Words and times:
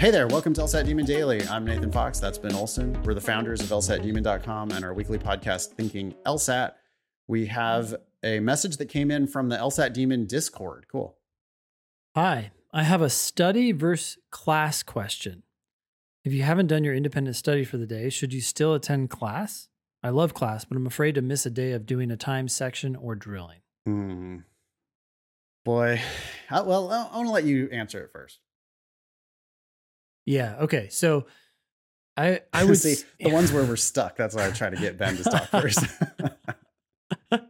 Hey 0.00 0.10
there, 0.10 0.26
welcome 0.26 0.54
to 0.54 0.62
LSAT 0.62 0.86
Demon 0.86 1.04
Daily. 1.04 1.46
I'm 1.48 1.66
Nathan 1.66 1.92
Fox. 1.92 2.18
That's 2.18 2.38
Ben 2.38 2.54
Olson. 2.54 2.98
We're 3.02 3.12
the 3.12 3.20
founders 3.20 3.60
of 3.60 3.66
LSATdemon.com 3.66 4.70
and 4.70 4.82
our 4.82 4.94
weekly 4.94 5.18
podcast, 5.18 5.74
Thinking 5.74 6.14
LSAT. 6.24 6.72
We 7.28 7.44
have 7.48 7.94
a 8.22 8.40
message 8.40 8.78
that 8.78 8.86
came 8.86 9.10
in 9.10 9.26
from 9.26 9.50
the 9.50 9.58
LSAT 9.58 9.92
Demon 9.92 10.24
Discord. 10.24 10.86
Cool. 10.90 11.18
Hi, 12.16 12.50
I 12.72 12.84
have 12.84 13.02
a 13.02 13.10
study 13.10 13.72
versus 13.72 14.16
class 14.30 14.82
question. 14.82 15.42
If 16.24 16.32
you 16.32 16.44
haven't 16.44 16.68
done 16.68 16.82
your 16.82 16.94
independent 16.94 17.36
study 17.36 17.62
for 17.62 17.76
the 17.76 17.86
day, 17.86 18.08
should 18.08 18.32
you 18.32 18.40
still 18.40 18.72
attend 18.72 19.10
class? 19.10 19.68
I 20.02 20.08
love 20.08 20.32
class, 20.32 20.64
but 20.64 20.78
I'm 20.78 20.86
afraid 20.86 21.14
to 21.16 21.20
miss 21.20 21.44
a 21.44 21.50
day 21.50 21.72
of 21.72 21.84
doing 21.84 22.10
a 22.10 22.16
time 22.16 22.48
section 22.48 22.96
or 22.96 23.14
drilling. 23.14 23.60
Hmm. 23.84 24.36
Boy, 25.62 26.00
I, 26.50 26.62
well, 26.62 26.90
I 26.90 27.14
want 27.14 27.26
to 27.26 27.32
let 27.32 27.44
you 27.44 27.68
answer 27.70 28.02
it 28.02 28.12
first. 28.14 28.38
Yeah. 30.26 30.56
Okay. 30.60 30.88
So 30.90 31.26
I 32.16 32.40
I 32.52 32.64
would 32.64 32.78
see 32.78 32.96
the 33.18 33.30
ones 33.30 33.52
where 33.52 33.64
we're 33.64 33.76
stuck. 33.90 34.16
That's 34.16 34.34
why 34.34 34.46
I 34.46 34.50
try 34.50 34.70
to 34.70 34.76
get 34.76 34.98
Ben 34.98 35.16
to 35.16 35.24
stop 35.24 35.46
first. 35.46 35.84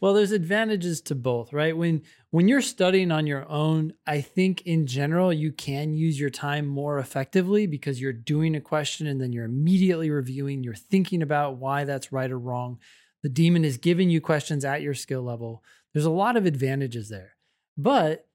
well, 0.00 0.14
there's 0.14 0.32
advantages 0.32 1.00
to 1.02 1.14
both, 1.14 1.52
right? 1.52 1.76
When 1.76 2.02
when 2.30 2.48
you're 2.48 2.62
studying 2.62 3.12
on 3.12 3.26
your 3.26 3.48
own, 3.48 3.92
I 4.06 4.20
think 4.20 4.62
in 4.62 4.86
general 4.86 5.32
you 5.32 5.52
can 5.52 5.92
use 5.94 6.18
your 6.18 6.30
time 6.30 6.66
more 6.66 6.98
effectively 6.98 7.66
because 7.66 8.00
you're 8.00 8.12
doing 8.12 8.56
a 8.56 8.60
question 8.60 9.06
and 9.06 9.20
then 9.20 9.32
you're 9.32 9.44
immediately 9.44 10.10
reviewing, 10.10 10.64
you're 10.64 10.74
thinking 10.74 11.22
about 11.22 11.56
why 11.56 11.84
that's 11.84 12.12
right 12.12 12.30
or 12.30 12.38
wrong. 12.38 12.78
The 13.22 13.28
demon 13.28 13.64
is 13.64 13.76
giving 13.76 14.10
you 14.10 14.20
questions 14.20 14.64
at 14.64 14.82
your 14.82 14.94
skill 14.94 15.22
level. 15.22 15.62
There's 15.92 16.06
a 16.06 16.10
lot 16.10 16.36
of 16.36 16.46
advantages 16.46 17.08
there. 17.08 17.36
But 17.76 18.26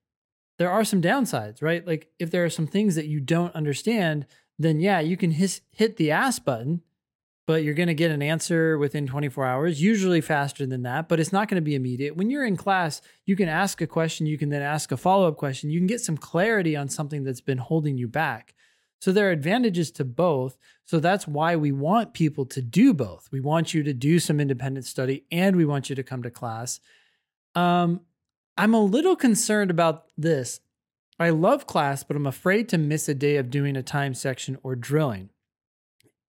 there 0.57 0.71
are 0.71 0.83
some 0.83 1.01
downsides, 1.01 1.61
right? 1.61 1.85
Like 1.85 2.09
if 2.19 2.31
there 2.31 2.43
are 2.43 2.49
some 2.49 2.67
things 2.67 2.95
that 2.95 3.07
you 3.07 3.19
don't 3.19 3.55
understand, 3.55 4.25
then 4.57 4.79
yeah, 4.79 4.99
you 4.99 5.17
can 5.17 5.31
his, 5.31 5.61
hit 5.71 5.97
the 5.97 6.11
ask 6.11 6.43
button, 6.43 6.81
but 7.45 7.63
you're 7.63 7.73
going 7.73 7.87
to 7.87 7.93
get 7.93 8.11
an 8.11 8.21
answer 8.21 8.77
within 8.77 9.07
24 9.07 9.45
hours, 9.45 9.81
usually 9.81 10.19
faster 10.19 10.65
than 10.65 10.83
that, 10.83 11.07
but 11.07 11.19
it's 11.19 11.31
not 11.31 11.47
going 11.47 11.55
to 11.55 11.61
be 11.61 11.75
immediate. 11.75 12.17
When 12.17 12.29
you're 12.29 12.45
in 12.45 12.57
class, 12.57 13.01
you 13.25 13.35
can 13.35 13.47
ask 13.47 13.81
a 13.81 13.87
question, 13.87 14.25
you 14.25 14.37
can 14.37 14.49
then 14.49 14.61
ask 14.61 14.91
a 14.91 14.97
follow 14.97 15.27
up 15.27 15.37
question, 15.37 15.69
you 15.69 15.79
can 15.79 15.87
get 15.87 16.01
some 16.01 16.17
clarity 16.17 16.75
on 16.75 16.89
something 16.89 17.23
that's 17.23 17.41
been 17.41 17.59
holding 17.59 17.97
you 17.97 18.07
back. 18.07 18.53
So 18.99 19.11
there 19.11 19.29
are 19.29 19.31
advantages 19.31 19.91
to 19.91 20.05
both. 20.05 20.57
So 20.85 20.99
that's 20.99 21.27
why 21.27 21.55
we 21.55 21.71
want 21.71 22.13
people 22.13 22.45
to 22.47 22.61
do 22.61 22.93
both. 22.93 23.29
We 23.31 23.39
want 23.39 23.73
you 23.73 23.83
to 23.83 23.93
do 23.93 24.19
some 24.19 24.39
independent 24.39 24.85
study 24.85 25.23
and 25.31 25.55
we 25.55 25.65
want 25.65 25.89
you 25.89 25.95
to 25.95 26.03
come 26.03 26.23
to 26.23 26.31
class. 26.31 26.79
Um, 27.53 28.01
I'm 28.57 28.73
a 28.73 28.81
little 28.81 29.15
concerned 29.15 29.69
about 29.69 30.05
this. 30.17 30.59
I 31.19 31.29
love 31.29 31.67
class, 31.67 32.03
but 32.03 32.15
I'm 32.15 32.25
afraid 32.25 32.69
to 32.69 32.77
miss 32.77 33.07
a 33.07 33.13
day 33.13 33.37
of 33.37 33.51
doing 33.51 33.75
a 33.75 33.83
time 33.83 34.13
section 34.13 34.57
or 34.63 34.75
drilling. 34.75 35.29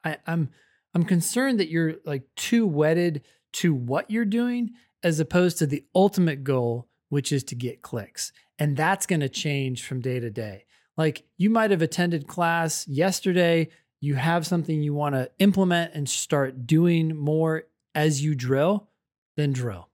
I, 0.04 0.18
I'm 0.26 0.50
I'm 0.94 1.04
concerned 1.04 1.60
that 1.60 1.68
you're 1.68 1.96
like 2.04 2.22
too 2.34 2.66
wedded 2.66 3.22
to 3.54 3.74
what 3.74 4.10
you're 4.10 4.24
doing 4.24 4.70
as 5.02 5.20
opposed 5.20 5.58
to 5.58 5.66
the 5.66 5.84
ultimate 5.94 6.44
goal, 6.44 6.88
which 7.08 7.32
is 7.32 7.44
to 7.44 7.54
get 7.54 7.82
clicks. 7.82 8.32
And 8.58 8.76
that's 8.76 9.06
going 9.06 9.20
to 9.20 9.28
change 9.28 9.84
from 9.84 10.00
day 10.00 10.18
to 10.18 10.30
day. 10.30 10.64
Like 10.96 11.24
you 11.36 11.50
might 11.50 11.70
have 11.70 11.82
attended 11.82 12.26
class 12.26 12.88
yesterday, 12.88 13.68
you 14.00 14.14
have 14.16 14.46
something 14.46 14.82
you 14.82 14.94
want 14.94 15.14
to 15.14 15.30
implement 15.38 15.94
and 15.94 16.08
start 16.08 16.66
doing 16.66 17.16
more 17.16 17.64
as 17.94 18.22
you 18.22 18.34
drill, 18.34 18.88
then 19.36 19.52
drill 19.52 19.88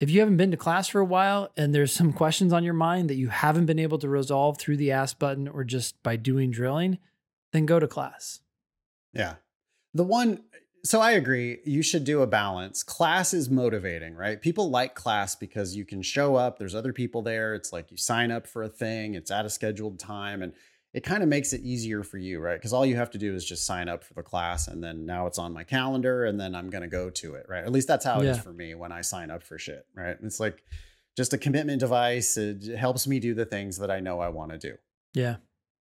if 0.00 0.10
you 0.10 0.20
haven't 0.20 0.36
been 0.36 0.50
to 0.52 0.56
class 0.56 0.88
for 0.88 1.00
a 1.00 1.04
while 1.04 1.50
and 1.56 1.74
there's 1.74 1.92
some 1.92 2.12
questions 2.12 2.52
on 2.52 2.64
your 2.64 2.74
mind 2.74 3.10
that 3.10 3.16
you 3.16 3.28
haven't 3.28 3.66
been 3.66 3.78
able 3.78 3.98
to 3.98 4.08
resolve 4.08 4.58
through 4.58 4.76
the 4.76 4.92
ask 4.92 5.18
button 5.18 5.48
or 5.48 5.64
just 5.64 6.00
by 6.02 6.16
doing 6.16 6.50
drilling, 6.50 6.98
then 7.52 7.66
go 7.66 7.80
to 7.80 7.88
class. 7.88 8.40
Yeah. 9.12 9.34
The 9.94 10.04
one, 10.04 10.44
so 10.84 11.00
I 11.00 11.12
agree, 11.12 11.58
you 11.64 11.82
should 11.82 12.04
do 12.04 12.22
a 12.22 12.26
balance. 12.26 12.84
Class 12.84 13.34
is 13.34 13.50
motivating, 13.50 14.14
right? 14.14 14.40
People 14.40 14.70
like 14.70 14.94
class 14.94 15.34
because 15.34 15.74
you 15.74 15.84
can 15.84 16.02
show 16.02 16.36
up, 16.36 16.58
there's 16.58 16.74
other 16.74 16.92
people 16.92 17.22
there. 17.22 17.54
It's 17.54 17.72
like 17.72 17.90
you 17.90 17.96
sign 17.96 18.30
up 18.30 18.46
for 18.46 18.62
a 18.62 18.68
thing, 18.68 19.14
it's 19.14 19.32
at 19.32 19.46
a 19.46 19.50
scheduled 19.50 19.98
time. 19.98 20.42
And 20.42 20.52
it 20.94 21.02
kind 21.02 21.22
of 21.22 21.28
makes 21.28 21.52
it 21.52 21.60
easier 21.60 22.02
for 22.02 22.16
you, 22.16 22.40
right? 22.40 22.56
Because 22.56 22.72
all 22.72 22.86
you 22.86 22.96
have 22.96 23.10
to 23.10 23.18
do 23.18 23.34
is 23.34 23.44
just 23.44 23.66
sign 23.66 23.88
up 23.88 24.02
for 24.02 24.14
the 24.14 24.22
class 24.22 24.68
and 24.68 24.82
then 24.82 25.04
now 25.04 25.26
it's 25.26 25.38
on 25.38 25.52
my 25.52 25.62
calendar 25.62 26.24
and 26.24 26.40
then 26.40 26.54
I'm 26.54 26.70
going 26.70 26.82
to 26.82 26.88
go 26.88 27.10
to 27.10 27.34
it, 27.34 27.46
right? 27.48 27.62
At 27.62 27.72
least 27.72 27.88
that's 27.88 28.04
how 28.04 28.20
it 28.20 28.24
yeah. 28.24 28.30
is 28.32 28.38
for 28.38 28.52
me 28.52 28.74
when 28.74 28.90
I 28.90 29.02
sign 29.02 29.30
up 29.30 29.42
for 29.42 29.58
shit, 29.58 29.86
right? 29.94 30.16
It's 30.22 30.40
like 30.40 30.62
just 31.16 31.34
a 31.34 31.38
commitment 31.38 31.80
device. 31.80 32.36
It 32.38 32.64
helps 32.76 33.06
me 33.06 33.20
do 33.20 33.34
the 33.34 33.44
things 33.44 33.78
that 33.78 33.90
I 33.90 34.00
know 34.00 34.20
I 34.20 34.28
want 34.28 34.52
to 34.52 34.58
do. 34.58 34.76
Yeah. 35.12 35.36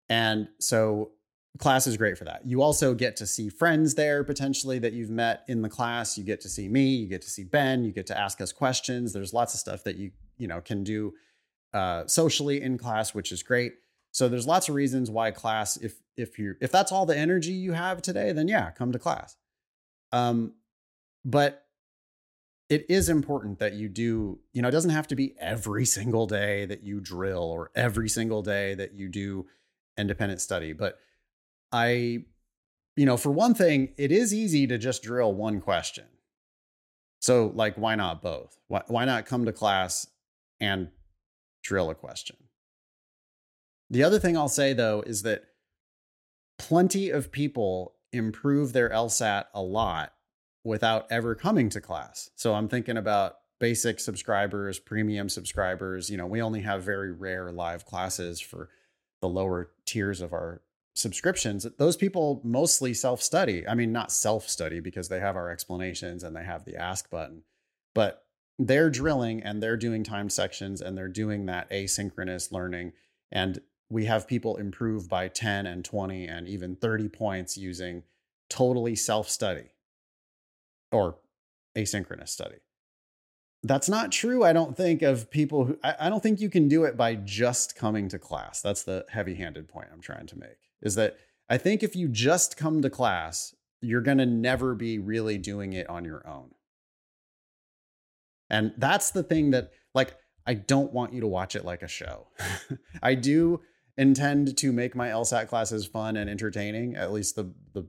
And 0.08 0.48
so 0.58 1.12
class 1.58 1.86
is 1.86 1.98
great 1.98 2.16
for 2.16 2.24
that. 2.24 2.46
You 2.46 2.62
also 2.62 2.94
get 2.94 3.16
to 3.16 3.26
see 3.26 3.50
friends 3.50 3.94
there 3.94 4.24
potentially 4.24 4.78
that 4.78 4.94
you've 4.94 5.10
met 5.10 5.44
in 5.48 5.60
the 5.60 5.68
class. 5.68 6.16
You 6.16 6.24
get 6.24 6.40
to 6.42 6.48
see 6.48 6.66
me, 6.66 6.96
you 6.96 7.08
get 7.08 7.22
to 7.22 7.30
see 7.30 7.44
Ben, 7.44 7.84
you 7.84 7.92
get 7.92 8.06
to 8.06 8.18
ask 8.18 8.40
us 8.40 8.52
questions. 8.52 9.12
There's 9.12 9.34
lots 9.34 9.52
of 9.52 9.60
stuff 9.60 9.84
that 9.84 9.96
you, 9.96 10.12
you 10.38 10.48
know, 10.48 10.62
can 10.62 10.82
do 10.82 11.12
uh, 11.74 12.06
socially 12.06 12.62
in 12.62 12.78
class, 12.78 13.14
which 13.14 13.30
is 13.32 13.42
great. 13.42 13.74
So 14.14 14.28
there's 14.28 14.46
lots 14.46 14.68
of 14.68 14.76
reasons 14.76 15.10
why 15.10 15.32
class, 15.32 15.76
if 15.76 15.96
if 16.16 16.38
you 16.38 16.54
if 16.60 16.70
that's 16.70 16.92
all 16.92 17.04
the 17.04 17.18
energy 17.18 17.50
you 17.50 17.72
have 17.72 18.00
today, 18.00 18.30
then 18.30 18.46
yeah, 18.46 18.70
come 18.70 18.92
to 18.92 18.98
class. 18.98 19.36
Um, 20.12 20.52
but 21.24 21.66
it 22.70 22.86
is 22.88 23.08
important 23.08 23.58
that 23.58 23.72
you 23.72 23.88
do, 23.88 24.38
you 24.52 24.62
know, 24.62 24.68
it 24.68 24.70
doesn't 24.70 24.92
have 24.92 25.08
to 25.08 25.16
be 25.16 25.34
every 25.40 25.84
single 25.84 26.28
day 26.28 26.64
that 26.64 26.84
you 26.84 27.00
drill 27.00 27.42
or 27.42 27.72
every 27.74 28.08
single 28.08 28.40
day 28.40 28.74
that 28.74 28.94
you 28.94 29.08
do 29.08 29.46
independent 29.98 30.40
study. 30.40 30.72
But 30.72 30.96
I, 31.72 32.24
you 32.96 33.06
know, 33.06 33.16
for 33.16 33.32
one 33.32 33.54
thing, 33.54 33.94
it 33.98 34.12
is 34.12 34.32
easy 34.32 34.68
to 34.68 34.78
just 34.78 35.02
drill 35.02 35.34
one 35.34 35.60
question. 35.60 36.04
So, 37.20 37.50
like, 37.52 37.74
why 37.74 37.96
not 37.96 38.22
both? 38.22 38.56
Why, 38.68 38.82
why 38.86 39.06
not 39.06 39.26
come 39.26 39.44
to 39.46 39.52
class 39.52 40.06
and 40.60 40.90
drill 41.64 41.90
a 41.90 41.96
question? 41.96 42.36
The 43.90 44.02
other 44.02 44.18
thing 44.18 44.36
I'll 44.36 44.48
say 44.48 44.72
though 44.72 45.02
is 45.06 45.22
that 45.22 45.44
plenty 46.58 47.10
of 47.10 47.32
people 47.32 47.94
improve 48.12 48.72
their 48.72 48.90
LSAT 48.90 49.46
a 49.54 49.62
lot 49.62 50.12
without 50.64 51.06
ever 51.10 51.34
coming 51.34 51.68
to 51.70 51.80
class. 51.80 52.30
So 52.36 52.54
I'm 52.54 52.68
thinking 52.68 52.96
about 52.96 53.36
basic 53.60 54.00
subscribers, 54.00 54.78
premium 54.78 55.28
subscribers. 55.28 56.10
You 56.10 56.16
know, 56.16 56.26
we 56.26 56.40
only 56.40 56.62
have 56.62 56.82
very 56.82 57.12
rare 57.12 57.52
live 57.52 57.84
classes 57.84 58.40
for 58.40 58.70
the 59.20 59.28
lower 59.28 59.70
tiers 59.84 60.20
of 60.20 60.32
our 60.32 60.62
subscriptions. 60.94 61.66
Those 61.78 61.96
people 61.96 62.40
mostly 62.44 62.94
self 62.94 63.22
study. 63.22 63.66
I 63.66 63.74
mean, 63.74 63.92
not 63.92 64.12
self 64.12 64.48
study 64.48 64.80
because 64.80 65.08
they 65.08 65.20
have 65.20 65.36
our 65.36 65.50
explanations 65.50 66.22
and 66.22 66.34
they 66.34 66.44
have 66.44 66.64
the 66.64 66.76
ask 66.76 67.10
button, 67.10 67.42
but 67.94 68.24
they're 68.58 68.90
drilling 68.90 69.42
and 69.42 69.62
they're 69.62 69.76
doing 69.76 70.04
time 70.04 70.30
sections 70.30 70.80
and 70.80 70.96
they're 70.96 71.08
doing 71.08 71.46
that 71.46 71.70
asynchronous 71.70 72.52
learning. 72.52 72.92
And 73.32 73.60
we 73.94 74.06
have 74.06 74.26
people 74.26 74.56
improve 74.56 75.08
by 75.08 75.28
10 75.28 75.66
and 75.66 75.84
20 75.84 76.26
and 76.26 76.48
even 76.48 76.74
30 76.74 77.08
points 77.10 77.56
using 77.56 78.02
totally 78.50 78.96
self 78.96 79.30
study 79.30 79.70
or 80.90 81.18
asynchronous 81.78 82.30
study. 82.30 82.56
That's 83.62 83.88
not 83.88 84.10
true, 84.10 84.42
I 84.42 84.52
don't 84.52 84.76
think, 84.76 85.02
of 85.02 85.30
people 85.30 85.66
who 85.66 85.78
I, 85.84 85.94
I 86.00 86.08
don't 86.10 86.24
think 86.24 86.40
you 86.40 86.50
can 86.50 86.66
do 86.66 86.82
it 86.82 86.96
by 86.96 87.14
just 87.14 87.76
coming 87.76 88.08
to 88.08 88.18
class. 88.18 88.60
That's 88.60 88.82
the 88.82 89.06
heavy 89.10 89.36
handed 89.36 89.68
point 89.68 89.90
I'm 89.92 90.00
trying 90.00 90.26
to 90.26 90.38
make 90.38 90.58
is 90.82 90.96
that 90.96 91.16
I 91.48 91.56
think 91.56 91.84
if 91.84 91.94
you 91.94 92.08
just 92.08 92.56
come 92.56 92.82
to 92.82 92.90
class, 92.90 93.54
you're 93.80 94.00
going 94.00 94.18
to 94.18 94.26
never 94.26 94.74
be 94.74 94.98
really 94.98 95.38
doing 95.38 95.72
it 95.72 95.88
on 95.88 96.04
your 96.04 96.26
own. 96.26 96.50
And 98.50 98.74
that's 98.76 99.12
the 99.12 99.22
thing 99.22 99.52
that, 99.52 99.70
like, 99.94 100.16
I 100.46 100.54
don't 100.54 100.92
want 100.92 101.12
you 101.12 101.20
to 101.20 101.28
watch 101.28 101.54
it 101.54 101.64
like 101.64 101.82
a 101.82 101.88
show. 101.88 102.26
I 103.02 103.14
do 103.14 103.60
intend 103.96 104.56
to 104.58 104.72
make 104.72 104.94
my 104.94 105.08
LSAT 105.08 105.48
classes 105.48 105.86
fun 105.86 106.16
and 106.16 106.28
entertaining. 106.28 106.96
At 106.96 107.12
least 107.12 107.36
the 107.36 107.52
the 107.72 107.86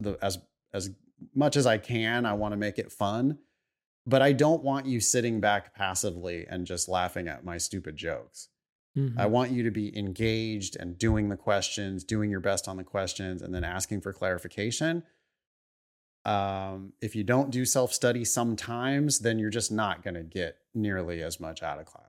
the 0.00 0.18
as 0.22 0.38
as 0.72 0.90
much 1.34 1.56
as 1.56 1.66
I 1.66 1.78
can, 1.78 2.26
I 2.26 2.34
want 2.34 2.52
to 2.52 2.56
make 2.56 2.78
it 2.78 2.92
fun. 2.92 3.38
But 4.06 4.22
I 4.22 4.32
don't 4.32 4.62
want 4.62 4.86
you 4.86 5.00
sitting 5.00 5.40
back 5.40 5.74
passively 5.74 6.46
and 6.48 6.66
just 6.66 6.88
laughing 6.88 7.28
at 7.28 7.44
my 7.44 7.58
stupid 7.58 7.96
jokes. 7.96 8.48
Mm-hmm. 8.96 9.20
I 9.20 9.26
want 9.26 9.50
you 9.50 9.62
to 9.64 9.70
be 9.70 9.96
engaged 9.96 10.76
and 10.76 10.96
doing 10.96 11.28
the 11.28 11.36
questions, 11.36 12.04
doing 12.04 12.30
your 12.30 12.40
best 12.40 12.68
on 12.68 12.78
the 12.78 12.84
questions, 12.84 13.42
and 13.42 13.54
then 13.54 13.64
asking 13.64 14.00
for 14.00 14.12
clarification. 14.12 15.02
Um, 16.24 16.94
if 17.00 17.14
you 17.14 17.22
don't 17.22 17.50
do 17.50 17.64
self 17.64 17.92
study 17.92 18.24
sometimes, 18.24 19.20
then 19.20 19.38
you're 19.38 19.50
just 19.50 19.70
not 19.70 20.02
going 20.02 20.14
to 20.14 20.22
get 20.22 20.56
nearly 20.74 21.22
as 21.22 21.38
much 21.38 21.62
out 21.62 21.78
of 21.78 21.86
class. 21.86 22.07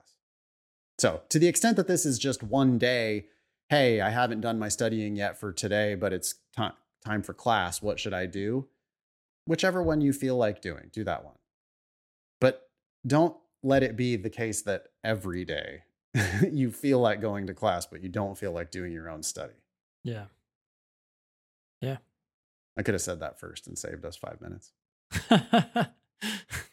So, 0.99 1.21
to 1.29 1.39
the 1.39 1.47
extent 1.47 1.77
that 1.77 1.87
this 1.87 2.05
is 2.05 2.19
just 2.19 2.43
one 2.43 2.77
day, 2.77 3.27
hey, 3.69 4.01
I 4.01 4.09
haven't 4.09 4.41
done 4.41 4.59
my 4.59 4.67
studying 4.67 5.15
yet 5.15 5.39
for 5.39 5.53
today, 5.53 5.95
but 5.95 6.11
it's 6.11 6.35
t- 6.57 6.67
time 7.05 7.23
for 7.23 7.33
class. 7.33 7.81
What 7.81 7.99
should 7.99 8.13
I 8.13 8.25
do? 8.25 8.67
Whichever 9.45 9.81
one 9.81 10.01
you 10.01 10.11
feel 10.11 10.35
like 10.35 10.61
doing, 10.61 10.89
do 10.91 11.05
that 11.05 11.23
one. 11.23 11.37
But 12.41 12.69
don't 13.07 13.37
let 13.63 13.81
it 13.81 13.95
be 13.95 14.17
the 14.17 14.29
case 14.29 14.61
that 14.63 14.87
every 15.03 15.45
day 15.45 15.83
you 16.51 16.69
feel 16.69 16.99
like 16.99 17.21
going 17.21 17.47
to 17.47 17.53
class, 17.53 17.85
but 17.85 18.03
you 18.03 18.09
don't 18.09 18.37
feel 18.37 18.51
like 18.51 18.69
doing 18.69 18.91
your 18.91 19.09
own 19.09 19.23
study. 19.23 19.53
Yeah. 20.03 20.25
Yeah. 21.81 21.97
I 22.77 22.83
could 22.83 22.93
have 22.93 23.01
said 23.01 23.21
that 23.21 23.39
first 23.39 23.67
and 23.67 23.77
saved 23.77 24.03
us 24.05 24.17
five 24.17 24.39
minutes. 24.41 24.73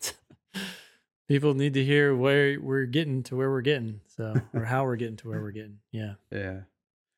People 1.29 1.55
need 1.55 1.75
to 1.75 1.85
hear 1.85 2.15
where 2.15 2.61
we're 2.61 2.87
getting 2.87 3.23
to 3.25 3.37
where 3.37 3.51
we're 3.51 3.61
getting. 3.61 4.01
So, 4.17 4.35
or 4.55 4.65
how 4.65 4.85
we're 4.85 4.97
getting 4.97 5.17
to 5.17 5.29
where 5.29 5.41
we're 5.41 5.51
getting. 5.51 5.79
Yeah. 5.93 6.15
Yeah. 6.31 6.61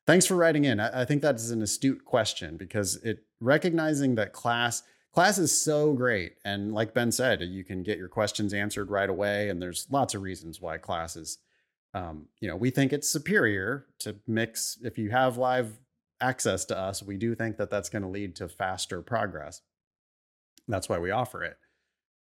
Thanks 0.06 0.24
for 0.24 0.36
writing 0.36 0.64
in. 0.64 0.80
I, 0.80 1.02
I 1.02 1.04
think 1.04 1.20
that 1.20 1.34
is 1.34 1.50
an 1.50 1.60
astute 1.60 2.02
question 2.02 2.56
because 2.56 2.96
it 2.96 3.24
recognizing 3.40 4.14
that 4.14 4.32
class 4.32 4.82
class 5.12 5.36
is 5.36 5.60
so 5.60 5.92
great. 5.92 6.36
And 6.44 6.72
like 6.72 6.94
Ben 6.94 7.12
said, 7.12 7.42
you 7.42 7.64
can 7.64 7.82
get 7.82 7.98
your 7.98 8.08
questions 8.08 8.54
answered 8.54 8.90
right 8.90 9.10
away. 9.10 9.48
And 9.48 9.60
there's 9.60 9.86
lots 9.90 10.14
of 10.14 10.22
reasons 10.22 10.60
why 10.60 10.78
class 10.78 11.16
is, 11.16 11.38
um, 11.92 12.26
you 12.40 12.48
know, 12.48 12.56
we 12.56 12.70
think 12.70 12.92
it's 12.92 13.08
superior 13.08 13.86
to 14.00 14.16
mix. 14.26 14.78
If 14.82 14.96
you 14.96 15.10
have 15.10 15.36
live 15.36 15.78
access 16.20 16.64
to 16.66 16.78
us, 16.78 17.02
we 17.02 17.16
do 17.16 17.34
think 17.34 17.56
that 17.56 17.70
that's 17.70 17.88
going 17.88 18.02
to 18.02 18.08
lead 18.08 18.36
to 18.36 18.48
faster 18.48 19.02
progress. 19.02 19.60
That's 20.66 20.88
why 20.88 20.98
we 20.98 21.10
offer 21.10 21.42
it. 21.44 21.56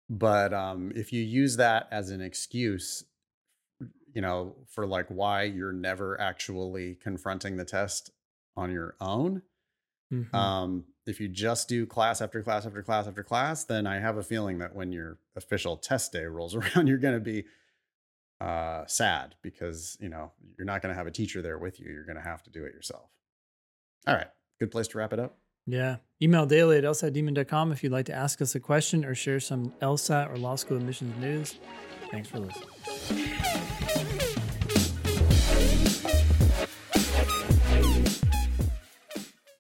But 0.09 0.53
um, 0.55 0.93
if 0.95 1.13
you 1.13 1.23
use 1.23 1.57
that 1.57 1.89
as 1.91 2.11
an 2.11 2.21
excuse, 2.21 3.05
you 4.15 4.23
know, 4.23 4.57
for 4.69 4.87
like 4.87 5.07
why 5.09 5.43
you're 5.43 5.73
never 5.73 6.21
actually 6.21 6.95
confronting 7.03 7.57
the 7.57 7.65
test 7.65 8.11
on 8.57 8.71
your 8.71 8.95
own, 9.01 9.43
Mhm. 10.13 10.33
um, 10.33 10.85
if 11.07 11.19
you 11.21 11.29
just 11.29 11.69
do 11.69 11.85
class 11.85 12.21
after 12.21 12.41
class 12.43 12.65
after 12.65 12.83
class 12.83 13.09
after 13.09 13.25
class, 13.25 13.65
then 13.65 13.87
I 13.89 13.99
have 13.99 14.17
a 14.17 14.23
feeling 14.23 14.59
that 14.59 14.75
when 14.75 14.93
your 14.93 15.19
official 15.35 15.77
test 15.77 16.13
day 16.13 16.25
rolls 16.25 16.55
around, 16.57 16.87
you're 16.87 16.99
going 16.99 17.15
to 17.15 17.21
be 17.21 17.45
uh, 18.41 18.85
sad 18.87 19.35
because 19.43 19.97
you 20.01 20.09
know 20.09 20.31
you're 20.57 20.67
not 20.67 20.83
going 20.83 20.93
to 20.93 20.97
have 20.97 21.07
a 21.07 21.11
teacher 21.11 21.43
there 21.43 21.59
with 21.59 21.81
you. 21.81 21.91
You're 21.91 22.05
going 22.05 22.17
to 22.17 22.23
have 22.23 22.43
to 22.45 22.51
do 22.51 22.65
it 22.65 22.73
yourself. 22.75 23.11
All 24.07 24.15
right, 24.15 24.29
good 24.61 24.71
place 24.71 24.87
to 24.89 24.99
wrap 24.99 25.13
it 25.13 25.19
up. 25.19 25.39
Yeah. 25.67 25.97
Email 26.23 26.47
daily 26.47 26.79
at 26.79 26.85
lsatdemon.com 26.85 27.73
if 27.73 27.83
you'd 27.83 27.93
like 27.93 28.07
to 28.07 28.15
ask 28.15 28.41
us 28.41 28.55
a 28.55 28.61
question 28.61 29.05
or 29.05 29.15
share 29.15 29.41
some 29.41 29.73
LSAT 29.83 30.33
or 30.33 30.39
law 30.39 30.57
school 30.57 30.79
admissions 30.79 31.15
news. 31.21 31.59
Thanks 32.11 32.29
for 32.29 32.39
listening. 32.39 34.21